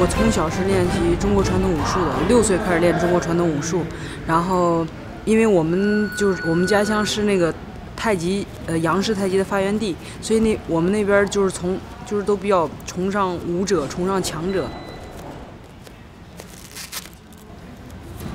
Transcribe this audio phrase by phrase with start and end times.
[0.00, 3.82] 我从小是练习中国传统武术的，六岁开始练中国传统武术，
[4.28, 4.86] 然后
[5.24, 7.52] 因为我们就是我们家乡是那个
[7.96, 11.76] 太极呃杨氏太极的发源地，所以那我们那边就是从
[12.06, 14.68] 就是都比较崇尚武者，崇尚强者。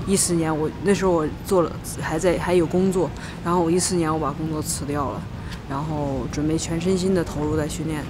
[0.05, 1.71] 一四年我那时候我做了
[2.01, 3.09] 还在还有工作，
[3.45, 5.21] 然后我一四年我把工作辞掉了，
[5.69, 8.03] 然后准备全身心的投入在训练。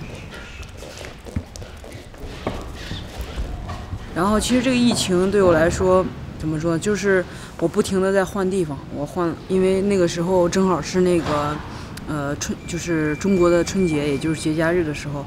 [4.15, 6.05] 然后其实这个疫情对我来说
[6.39, 7.23] 怎么说，就是
[7.59, 11.55] 我不停的在换地方，我换，因为那个时候正好是那个
[12.07, 15.25] 呃春就是中国的春节，也就是节假日的时候，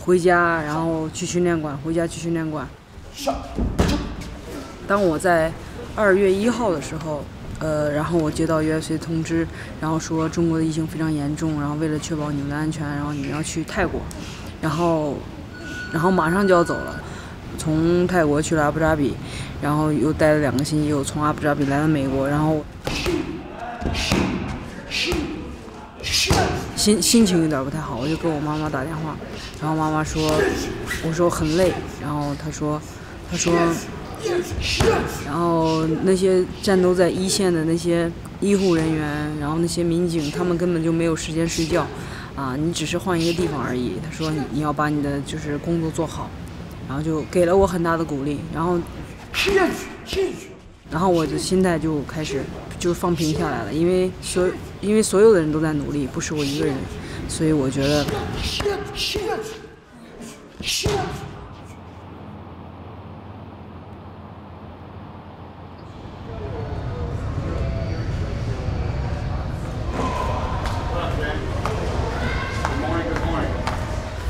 [0.00, 2.66] 回家然后去训练馆，回家去训练馆。
[3.14, 3.34] 上
[4.88, 5.52] 当我在
[5.94, 7.24] 二月一号的时候，
[7.60, 9.46] 呃，然后我接到 UFC 通知，
[9.80, 14.00] 然后说中国的疫情非常严重，然后为了确保你们的安全，然后你们要去泰国，
[14.60, 15.16] 然后，
[15.92, 17.00] 然后马上就要走了，
[17.58, 19.14] 从泰国去了阿布扎比，
[19.62, 22.64] 然后又待了两个星期，又从阿布扎比来了美国，然后
[26.76, 29.16] 心心情有点不太好，我就跟我妈妈打电话，
[29.60, 30.32] 然后妈妈说，
[31.06, 32.80] 我说很累，然后她说，
[33.30, 33.52] 她说。
[35.26, 41.86] 然后那些战斗在一线的那些医护人员，然后那些民警，他们根本就没有时间睡觉，
[42.34, 43.92] 啊，你只是换一个地方而已。
[44.02, 46.30] 他说你要把你的就是工作做好，
[46.88, 48.78] 然后就给了我很大的鼓励，然后，
[50.90, 52.42] 然后我的心态就开始
[52.78, 54.48] 就放平下来了，因为所
[54.80, 56.74] 因为所有的人都在努力，不是我一个人，
[57.28, 58.04] 所以我觉得。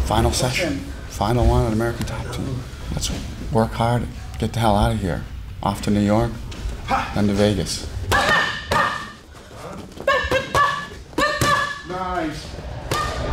[0.06, 0.74] final session,
[1.14, 2.58] final one at American Top Team.
[2.90, 3.08] Let's
[3.52, 4.02] work hard,
[4.40, 5.22] get the hell out of here.
[5.62, 6.32] Off to New York,
[7.14, 7.88] then to Vegas.
[11.88, 12.50] Nice.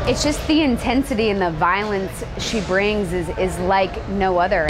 [0.07, 4.69] It's just the intensity and the violence she brings is, is like no other.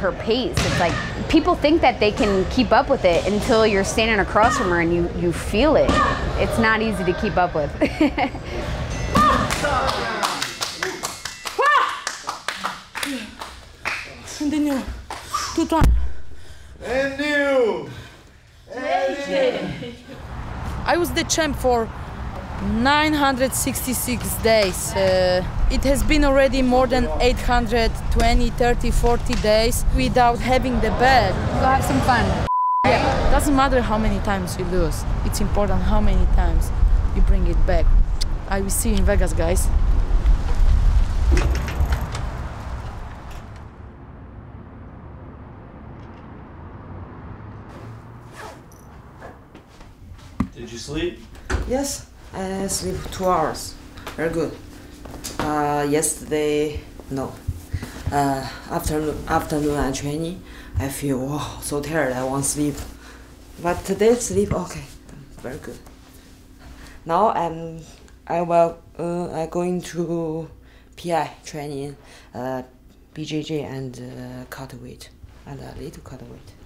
[0.00, 0.92] Her pace, it's like
[1.30, 4.80] people think that they can keep up with it until you're standing across from her
[4.80, 5.90] and you, you feel it.
[6.36, 7.72] It's not easy to keep up with.
[14.68, 14.84] Continue.
[15.54, 15.88] Two times.
[16.84, 17.90] And new.
[20.86, 21.88] I was the champ for
[22.62, 24.92] 966 days.
[24.92, 31.34] Uh, it has been already more than 820, 30, 40 days without having the belt.
[31.34, 32.46] Go have some fun.
[32.84, 33.30] Yeah.
[33.30, 35.04] Doesn't matter how many times you lose.
[35.24, 36.70] It's important how many times
[37.16, 37.86] you bring it back.
[38.48, 39.68] I will see you in Vegas, guys.
[50.78, 51.18] You sleep?
[51.68, 53.74] Yes, I sleep two hours.
[54.16, 54.56] Very good.
[55.40, 56.80] Uh, yesterday,
[57.10, 57.34] no.
[58.12, 60.40] Uh, afternoon, afternoon training,
[60.78, 62.12] I feel so tired.
[62.12, 62.74] I want sleep.
[63.60, 64.84] But today sleep okay.
[65.42, 65.78] Very good.
[67.04, 67.80] Now I'm
[68.26, 70.48] I will uh, I going to
[70.96, 71.96] PI training,
[72.34, 72.62] uh,
[73.14, 75.10] BJJ and uh, cut weight
[75.46, 76.57] and a little cut weight.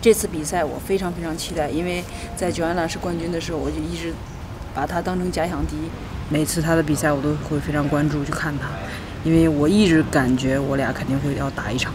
[0.00, 2.04] 这次比赛我非常非常期待，因为
[2.36, 4.12] 在九安娜是冠军的时候，我就一直
[4.74, 5.76] 把他当成假想敌。
[6.30, 8.68] 每次他的比赛我都会非常关注去看他，
[9.24, 11.92] 因为我一直感觉我俩肯定会要打一场。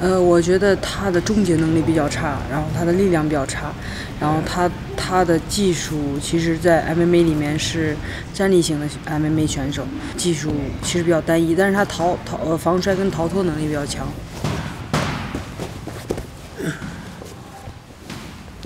[0.00, 3.70] 呃，我觉得他的终结能力比较差，然后他的力量比较差，
[4.18, 7.94] 然后他他的技术其实，在 MMA 里面是
[8.32, 9.86] 站立型的 MMA 选手，
[10.16, 10.52] 技术
[10.82, 14.06] 其实比较单一，但是他逃逃呃防摔跟逃脱能力比较强。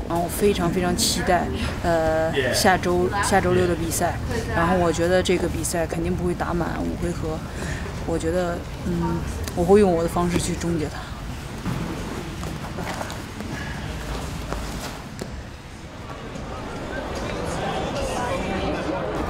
[0.08, 1.48] 然后非常非常期待，
[1.82, 4.14] 呃，下周下周六的比赛，
[4.54, 7.36] 然后我觉得这个比赛肯定不会打满五回合，
[8.06, 8.56] 我觉得，
[8.86, 9.16] 嗯，
[9.56, 11.00] 我会用我的方式去终结他。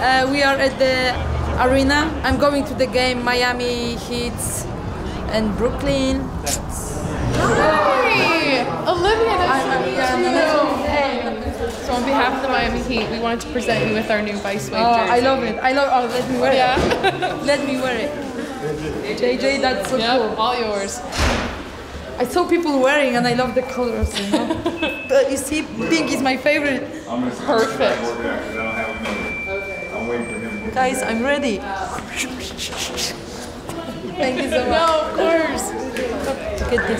[0.05, 1.17] Uh, we are at the
[1.65, 2.13] arena.
[2.25, 4.37] I'm going to the game Miami Heat
[5.33, 6.21] and Brooklyn.
[7.41, 8.69] Hi!
[8.87, 11.87] Olivia, nice to meet you.
[11.87, 14.37] So on behalf of the Miami Heat, we wanted to present you with our new
[14.39, 15.11] Vice Wave Oh, jersey.
[15.13, 15.57] I love it.
[15.59, 15.89] I love.
[15.91, 16.57] Oh, let me wear it.
[16.57, 17.07] Yeah.
[17.09, 17.45] it.
[17.51, 18.11] let me wear it.
[19.19, 20.37] JJ, that's so Yep, cool.
[20.41, 21.01] all yours.
[22.17, 24.47] I saw people wearing and I love the colors, you know.
[25.09, 26.83] but you see, pink is my favorite.
[27.47, 28.01] Perfect.
[30.75, 31.59] Guys, I'm ready.
[34.19, 34.75] Thank you so much.
[34.75, 35.71] No, of course.
[36.67, 36.99] Get this.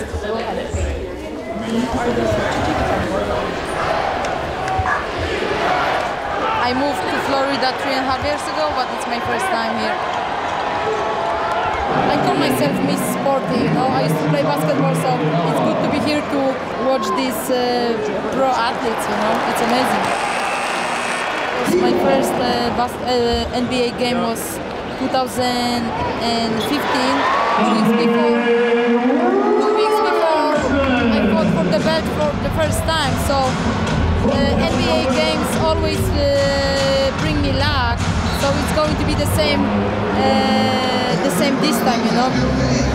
[6.63, 9.75] I moved to Florida three and a half years ago, but it's my first time
[9.83, 9.91] here.
[12.07, 13.91] I call myself Miss Sporty, you know.
[13.91, 16.39] I used to play basketball, so it's good to be here to
[16.87, 17.91] watch these uh,
[18.31, 19.35] pro athletes, you know.
[19.51, 20.24] It's amazing.
[21.81, 24.41] My first uh, bas- uh, NBA game was
[24.99, 25.83] 2015,
[27.57, 28.37] two weeks before.
[29.61, 30.55] Two weeks before,
[31.11, 33.35] I fought for the belt for the first time, so
[34.31, 37.99] uh, NBA games always uh, bring me luck.
[38.41, 42.94] So it's going to be the same, uh, the same this time, you know.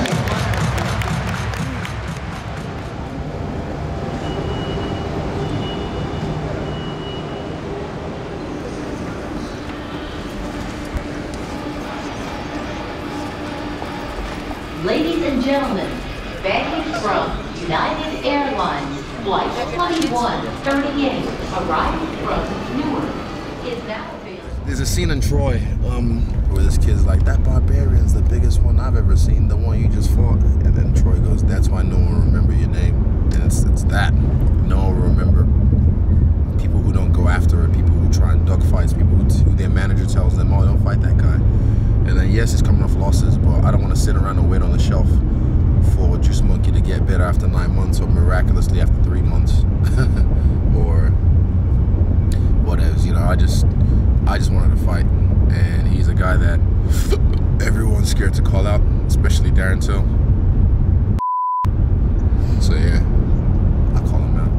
[14.84, 15.90] Ladies and gentlemen,
[16.42, 17.28] baggage from
[17.60, 21.26] United Airlines Flight 2138
[21.58, 23.04] arriving from Newark
[23.66, 24.10] is now.
[24.64, 28.80] There's a scene in Troy um, where this kid's like, "That barbarian's the biggest one
[28.80, 31.96] I've ever seen, the one you just fought." And then Troy goes, "That's why no
[31.96, 32.94] one remember your name."
[33.34, 35.42] And it's it's that no one will remember
[36.58, 39.54] people who don't go after it, people who try and duck fights, people who, who
[39.56, 41.38] their manager tells them, "Oh, don't fight that guy."
[42.10, 44.50] And then yes, it's coming off losses, but I don't want to sit around and
[44.50, 45.06] wait on the shelf
[45.94, 49.61] for Juice Monkey to get better after nine months or miraculously after three months
[50.75, 51.11] or
[52.64, 52.99] whatever.
[53.00, 53.67] You know, I just
[54.26, 56.58] I just wanted to fight, and he's a guy that
[57.62, 60.00] everyone's scared to call out, especially Darren Till.
[62.62, 63.05] So yeah,
[63.94, 64.50] I call him out.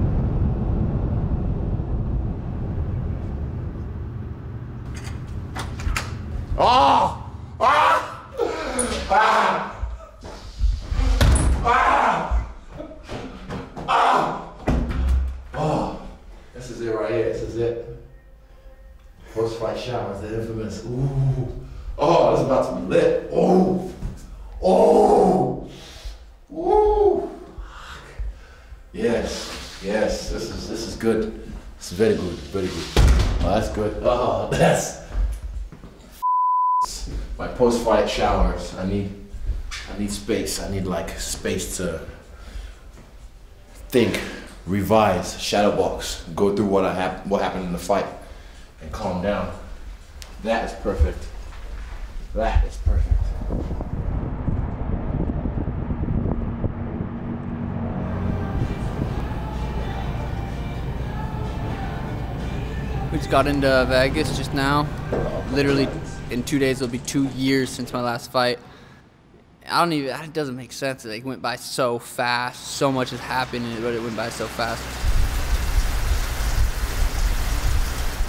[6.60, 6.91] Oh!
[20.32, 20.86] Infamous.
[20.86, 21.48] Ooh.
[21.98, 23.30] Oh, is about to be lit.
[23.34, 23.94] Oh.
[24.64, 25.70] Oh.
[26.54, 27.30] Ooh.
[28.94, 29.80] Yes.
[29.84, 30.30] Yes.
[30.32, 31.52] This is this is good.
[31.78, 32.34] It's very good.
[32.54, 32.86] Very good.
[33.44, 33.96] Oh, that's good.
[34.04, 35.02] Oh, that's
[37.38, 38.76] my post fight showers.
[38.76, 39.10] I need
[39.94, 40.60] I need space.
[40.62, 42.02] I need like space to
[43.90, 44.20] think,
[44.66, 48.06] revise, shadow box, go through what I hap- what happened in the fight,
[48.82, 49.52] and calm down.
[50.44, 51.28] That is perfect.
[52.34, 53.08] That is perfect.
[63.12, 64.88] We just got into Vegas just now.
[65.52, 65.88] Literally,
[66.32, 68.58] in two days, it'll be two years since my last fight.
[69.70, 70.20] I don't even.
[70.22, 71.06] It doesn't make sense.
[71.06, 72.70] It like went by so fast.
[72.70, 75.11] So much has happened, but it went by so fast.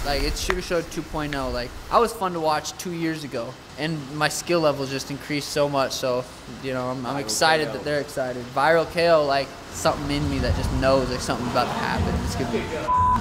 [0.05, 1.53] Like it's Sugar Show 2.0.
[1.53, 5.49] Like I was fun to watch two years ago, and my skill level just increased
[5.49, 5.93] so much.
[5.93, 6.25] So
[6.61, 8.43] you know, I'm, I'm excited that they're excited.
[8.53, 12.13] Viral KO, like something in me that just knows like something's about to happen.
[12.25, 12.59] It's gonna be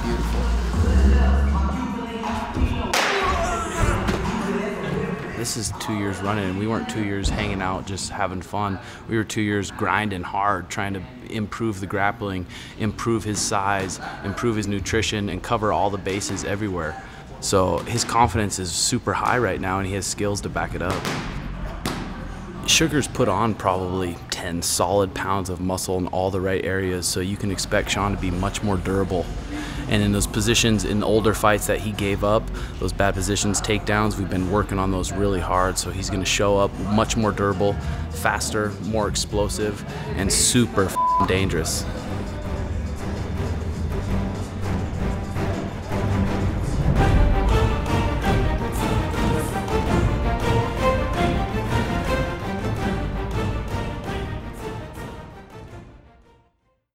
[0.06, 0.31] beautiful.
[5.42, 8.78] This is two years running and we weren't two years hanging out just having fun.
[9.08, 12.46] We were two years grinding hard trying to improve the grappling
[12.78, 17.02] improve his size improve his nutrition and cover all the bases everywhere.
[17.40, 20.82] So his confidence is super high right now and he has skills to back it
[20.82, 21.04] up.
[22.68, 27.18] Sugar's put on probably 10 solid pounds of muscle in all the right areas, so
[27.18, 29.26] you can expect Sean to be much more durable.
[29.92, 32.42] And in those positions in older fights that he gave up,
[32.78, 35.76] those bad positions, takedowns, we've been working on those really hard.
[35.76, 37.74] So he's going to show up much more durable,
[38.08, 39.84] faster, more explosive,
[40.16, 40.90] and super
[41.28, 41.84] dangerous.